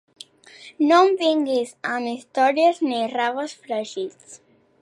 No 0.91 0.97
em 1.09 1.17
vinguis 1.19 1.75
amb 1.91 2.13
històries 2.13 2.83
ni 2.89 3.05
raves 3.15 3.57
fregits! 3.67 4.39